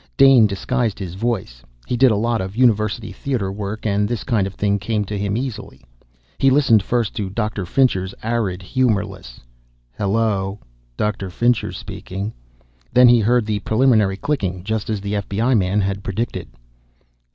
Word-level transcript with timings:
Dane 0.17 0.47
disguised 0.47 0.97
his 0.97 1.13
voice 1.13 1.61
he 1.85 1.95
did 1.95 2.09
a 2.09 2.15
lot 2.15 2.41
of 2.41 2.55
University 2.55 3.11
Theater 3.11 3.51
work 3.51 3.85
and 3.85 4.07
this 4.09 4.23
kind 4.23 4.47
of 4.47 4.55
thing 4.55 4.79
came 4.79 5.05
to 5.05 5.15
him 5.15 5.37
easily. 5.37 5.79
He 6.39 6.49
listened 6.49 6.81
first 6.81 7.13
to 7.17 7.29
Dr. 7.29 7.67
Fincher's 7.67 8.15
arid, 8.23 8.63
humorless, 8.63 9.41
"Hello. 9.95 10.57
Dr. 10.97 11.29
Fincher 11.29 11.71
speaking." 11.71 12.33
Then 12.91 13.09
he 13.09 13.19
heard 13.19 13.45
the 13.45 13.59
preliminary 13.59 14.17
clicking, 14.17 14.63
just 14.63 14.89
as 14.89 15.01
the 15.01 15.13
FBI 15.13 15.55
man 15.55 15.81
had 15.81 16.01
predicted. 16.03 16.47